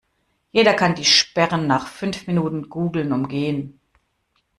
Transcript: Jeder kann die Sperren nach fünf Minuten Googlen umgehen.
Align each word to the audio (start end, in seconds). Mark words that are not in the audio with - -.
Jeder 0.51 0.73
kann 0.73 0.95
die 0.95 1.05
Sperren 1.05 1.67
nach 1.67 1.85
fünf 1.85 2.25
Minuten 2.25 2.69
Googlen 2.69 3.11
umgehen. 3.13 3.79